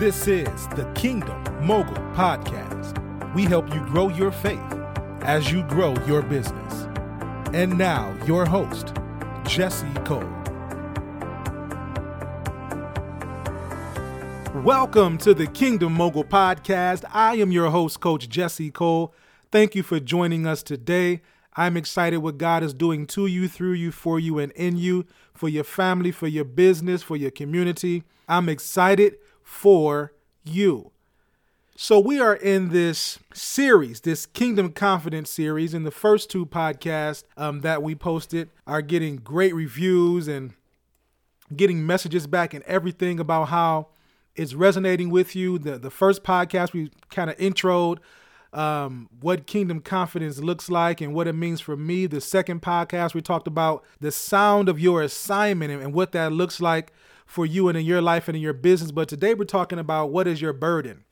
[0.00, 2.96] This is the Kingdom Mogul Podcast.
[3.34, 4.58] We help you grow your faith
[5.20, 6.88] as you grow your business.
[7.52, 8.94] And now, your host,
[9.44, 10.24] Jesse Cole.
[14.64, 17.04] Welcome to the Kingdom Mogul Podcast.
[17.12, 19.12] I am your host, Coach Jesse Cole.
[19.52, 21.20] Thank you for joining us today.
[21.56, 25.04] I'm excited what God is doing to you, through you, for you, and in you,
[25.34, 28.04] for your family, for your business, for your community.
[28.26, 29.18] I'm excited
[29.50, 30.12] for
[30.44, 30.92] you.
[31.76, 37.24] So, we are in this series, this Kingdom Confidence series, and the first two podcasts
[37.36, 40.54] um, that we posted are getting great reviews and
[41.54, 43.88] getting messages back and everything about how
[44.36, 45.58] it's resonating with you.
[45.58, 47.98] The, the first podcast, we kind of introed
[48.52, 52.06] um, what kingdom confidence looks like and what it means for me.
[52.06, 56.32] The second podcast, we talked about the sound of your assignment and, and what that
[56.32, 56.92] looks like
[57.30, 58.90] for you and in your life and in your business.
[58.90, 61.04] But today we're talking about what is your burden.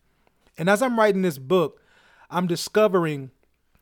[0.58, 1.80] And as I'm writing this book,
[2.28, 3.30] I'm discovering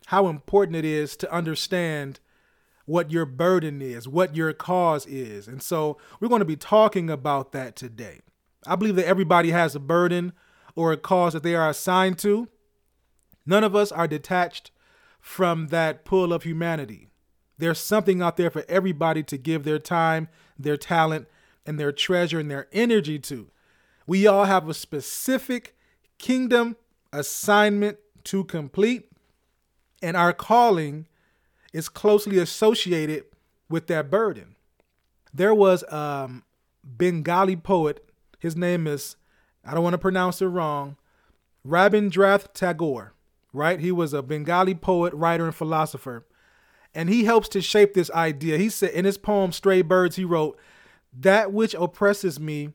[0.09, 2.20] how important it is to understand
[2.84, 5.48] what your burden is, what your cause is.
[5.48, 8.20] And so we're going to be talking about that today.
[8.67, 10.34] I believe that everybody has a burden
[10.75, 12.48] or a cause that they are assigned to.
[13.47, 14.73] None of us are detached
[15.20, 17.09] from that pull of humanity.
[17.57, 21.29] There's something out there for everybody to give their time, their talent,
[21.67, 23.50] and their treasure and their energy to.
[24.06, 25.77] We all have a specific
[26.19, 26.77] kingdom
[27.12, 29.11] assignment to complete,
[30.03, 31.06] and our calling
[31.73, 33.25] is closely associated
[33.69, 34.55] with that burden.
[35.34, 36.45] There was a um,
[36.84, 38.08] Bengali poet,
[38.39, 39.17] his name is,
[39.64, 40.97] I don't want to pronounce it wrong,
[41.67, 43.12] Rabindranath Tagore
[43.56, 43.80] right?
[43.80, 46.25] He was a Bengali poet, writer, and philosopher.
[46.95, 48.58] And he helps to shape this idea.
[48.58, 50.58] He said in his poem Stray Birds, he wrote,
[51.19, 52.70] That which oppresses me,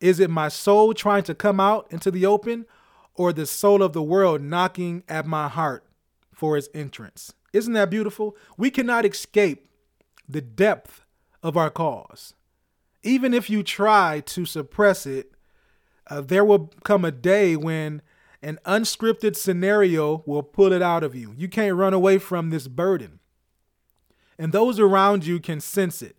[0.00, 2.66] is it my soul trying to come out into the open,
[3.14, 5.86] or the soul of the world knocking at my heart
[6.32, 7.32] for its entrance?
[7.52, 8.36] Isn't that beautiful?
[8.58, 9.68] We cannot escape
[10.28, 11.04] the depth
[11.42, 12.34] of our cause.
[13.02, 15.32] Even if you try to suppress it,
[16.08, 18.02] uh, there will come a day when
[18.42, 21.32] an unscripted scenario will pull it out of you.
[21.36, 23.20] You can't run away from this burden.
[24.38, 26.16] And those around you can sense it.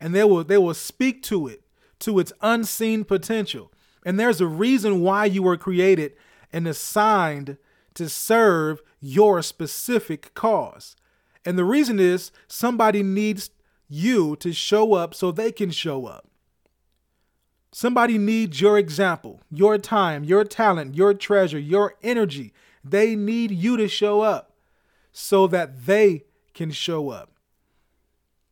[0.00, 1.62] And they will they will speak to it,
[2.00, 3.72] to its unseen potential.
[4.04, 6.14] And there's a reason why you were created
[6.52, 7.58] and assigned
[7.94, 10.96] to serve your specific cause.
[11.44, 13.50] And the reason is somebody needs
[13.88, 16.28] you to show up so they can show up.
[17.72, 22.52] Somebody needs your example, your time, your talent, your treasure, your energy.
[22.82, 24.52] They need you to show up
[25.12, 27.32] so that they can show up.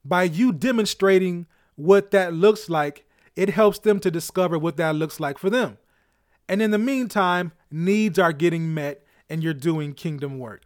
[0.06, 5.20] By you demonstrating what that looks like, it helps them to discover what that looks
[5.20, 5.78] like for them.
[6.48, 10.62] And in the meantime, needs are getting met and you're doing kingdom work.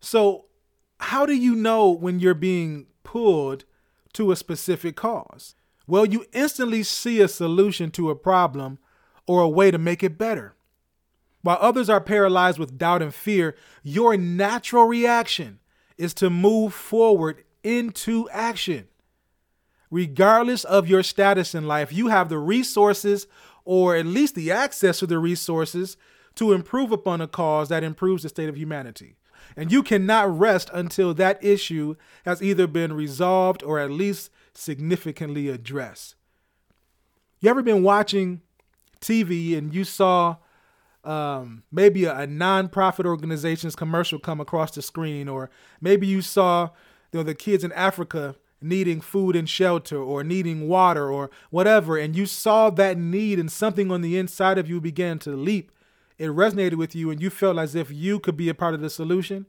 [0.00, 0.46] So,
[1.00, 3.64] how do you know when you're being pulled
[4.12, 5.54] to a specific cause?
[5.86, 8.78] Well, you instantly see a solution to a problem
[9.26, 10.54] or a way to make it better.
[11.42, 15.60] While others are paralyzed with doubt and fear, your natural reaction
[15.96, 18.86] is to move forward into action.
[19.90, 23.26] Regardless of your status in life, you have the resources
[23.64, 25.96] or at least the access to the resources
[26.36, 29.16] to improve upon a cause that improves the state of humanity.
[29.56, 35.48] And you cannot rest until that issue has either been resolved or at least significantly
[35.48, 36.14] addressed.
[37.40, 38.42] You ever been watching
[39.00, 40.36] TV and you saw
[41.04, 45.50] um, maybe a, a nonprofit organization's commercial come across the screen, or
[45.80, 46.70] maybe you saw
[47.12, 51.96] you know, the kids in Africa needing food and shelter or needing water or whatever,
[51.98, 55.70] and you saw that need and something on the inside of you began to leap.
[56.18, 58.80] It resonated with you and you felt as if you could be a part of
[58.80, 59.46] the solution.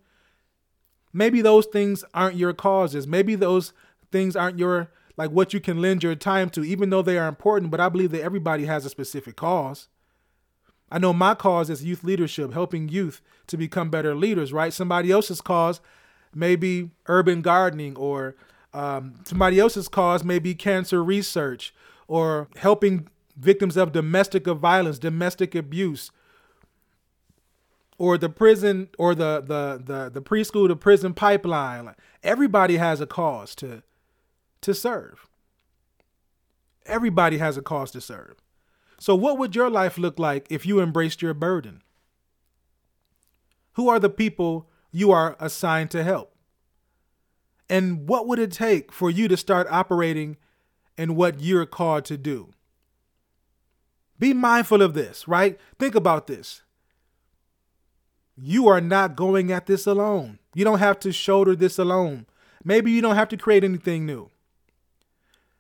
[1.14, 3.08] Maybe those things aren't your causes.
[3.08, 3.74] Maybe those
[4.12, 7.28] things aren't your like what you can lend your time to, even though they are
[7.28, 7.72] important.
[7.72, 9.88] But I believe that everybody has a specific cause.
[10.92, 14.72] I know my cause is youth leadership, helping youth to become better leaders, right?
[14.72, 15.82] Somebody else's cause
[16.34, 18.36] may be urban gardening, or
[18.74, 21.74] um, somebody else's cause may be cancer research,
[22.08, 26.12] or helping victims of domestic violence, domestic abuse,
[27.98, 31.94] or the prison, or the the the, the preschool to prison pipeline.
[32.24, 33.84] Everybody has a cause to
[34.62, 35.28] to serve.
[36.86, 38.38] Everybody has a cause to serve.
[39.00, 41.82] So, what would your life look like if you embraced your burden?
[43.74, 46.34] Who are the people you are assigned to help?
[47.70, 50.38] And what would it take for you to start operating
[50.98, 52.54] in what you're called to do?
[54.18, 55.60] Be mindful of this, right?
[55.78, 56.64] Think about this.
[58.36, 60.40] You are not going at this alone.
[60.56, 62.26] You don't have to shoulder this alone.
[62.64, 64.32] Maybe you don't have to create anything new.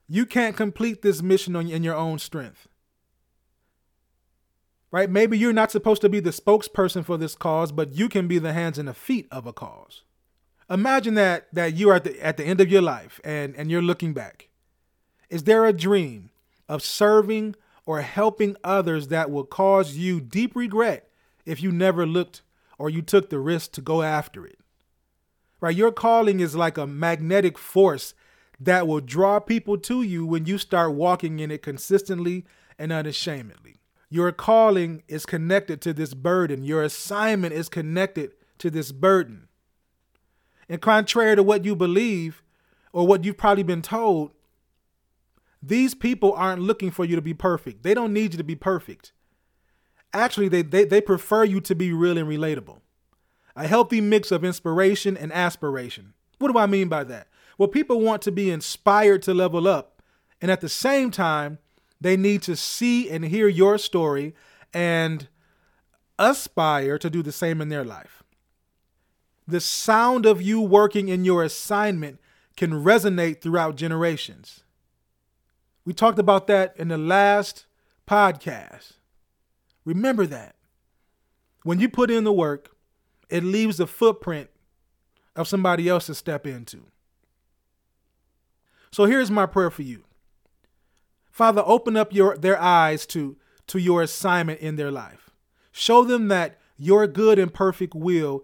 [0.07, 2.68] You can't complete this mission on, in your own strength.
[4.89, 5.10] Right?
[5.10, 8.39] Maybe you're not supposed to be the spokesperson for this cause, but you can be
[8.39, 10.04] the hands and the feet of a cause.
[10.69, 13.72] Imagine that that you are at the at the end of your life and and
[13.72, 14.50] you're looking back.
[15.30, 16.30] Is there a dream
[16.69, 17.56] of serving
[17.86, 21.10] or helping others that will cause you deep regret
[21.45, 22.42] if you never looked
[22.78, 24.60] or you took the risk to go after it?
[25.60, 25.75] Right?
[25.75, 28.13] Your calling is like a magnetic force
[28.60, 32.45] that will draw people to you when you start walking in it consistently
[32.78, 33.81] and unashamedly.
[34.09, 36.63] Your calling is connected to this burden.
[36.63, 39.48] Your assignment is connected to this burden.
[40.69, 42.42] And contrary to what you believe
[42.94, 44.31] or what you've probably been told,
[45.62, 47.83] these people aren't looking for you to be perfect.
[47.83, 49.12] They don't need you to be perfect.
[50.13, 52.80] Actually, they, they, they prefer you to be real and relatable.
[53.56, 56.13] A healthy mix of inspiration and aspiration.
[56.38, 57.27] What do I mean by that?
[57.57, 60.01] Well, people want to be inspired to level up,
[60.42, 61.57] and at the same time,
[61.99, 64.35] they need to see and hear your story
[64.73, 65.27] and
[66.19, 68.23] aspire to do the same in their life.
[69.47, 72.19] The sound of you working in your assignment
[72.55, 74.63] can resonate throughout generations.
[75.85, 77.65] We talked about that in the last
[78.05, 78.93] podcast.
[79.85, 80.55] Remember that.
[81.63, 82.75] When you put in the work,
[83.29, 84.50] it leaves a footprint
[85.35, 86.83] of somebody else to step into.
[88.91, 90.03] So here's my prayer for you.
[91.38, 93.38] Father, open up your their eyes to,
[93.68, 95.30] to your assignment in their life.
[95.72, 98.44] Show them that your good and perfect will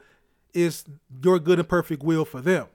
[0.54, 0.86] is
[1.24, 2.68] your good and perfect will for them.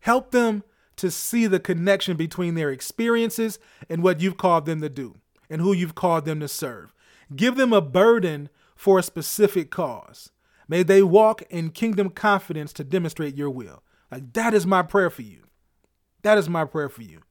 [0.00, 0.62] Help them
[0.96, 3.58] to see the connection between their experiences
[3.88, 5.14] and what you've called them to do
[5.48, 6.92] and who you've called them to serve.
[7.34, 10.32] Give them a burden for a specific cause.
[10.68, 13.82] May they walk in kingdom confidence to demonstrate your will.
[14.12, 15.44] Like that is my prayer for you.
[16.20, 17.22] That is my prayer for you.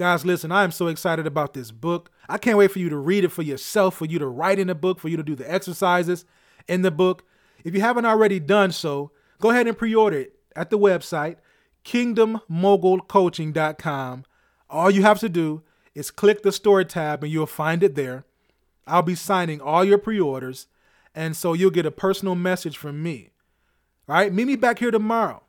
[0.00, 2.10] Guys, listen, I am so excited about this book.
[2.26, 4.68] I can't wait for you to read it for yourself, for you to write in
[4.68, 6.24] the book, for you to do the exercises
[6.66, 7.22] in the book.
[7.64, 9.10] If you haven't already done so,
[9.42, 11.36] go ahead and pre order it at the website,
[11.84, 14.24] kingdommogulcoaching.com.
[14.70, 15.64] All you have to do
[15.94, 18.24] is click the store tab and you'll find it there.
[18.86, 20.66] I'll be signing all your pre orders,
[21.14, 23.32] and so you'll get a personal message from me.
[24.08, 25.42] All right, meet me back here tomorrow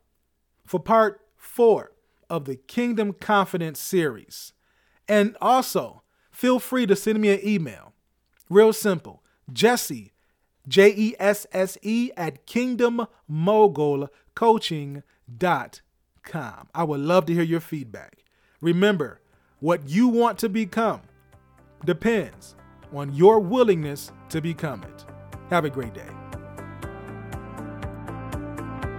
[0.65, 1.90] for part four
[2.31, 4.54] of the Kingdom Confidence series.
[5.07, 7.94] And also, feel free to send me an email.
[8.50, 9.22] Real simple.
[9.51, 10.13] Jesse,
[10.68, 16.69] J E S S E, at Kingdom Mogul kingdommogulcoaching.com.
[16.74, 18.24] I would love to hear your feedback.
[18.62, 19.19] Remember,
[19.60, 21.01] what you want to become
[21.86, 22.56] depends
[22.94, 25.06] on your willingness to become it.
[25.50, 26.20] Have a great day.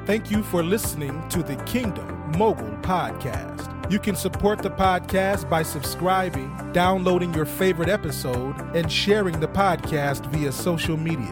[0.04, 3.69] Thank you for listening to the Kingdom Mogul Podcast.
[3.88, 10.26] You can support the podcast by subscribing, downloading your favorite episode, and sharing the podcast
[10.26, 11.31] via social media.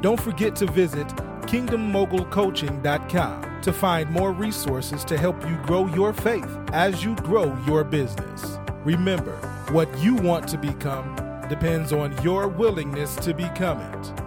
[0.00, 1.06] Don't forget to visit
[1.46, 7.84] kingdommogulcoaching.com to find more resources to help you grow your faith as you grow your
[7.84, 8.58] business.
[8.84, 9.36] Remember,
[9.70, 11.14] what you want to become
[11.48, 14.25] depends on your willingness to become it.